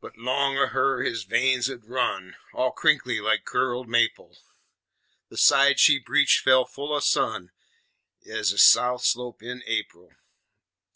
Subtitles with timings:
[0.00, 4.38] But long o' her his veins 'ould run All crinkly like curled maple;
[5.30, 7.50] The side she breshed felt full o' sun
[8.24, 10.10] Ez a south slope in Ap'il.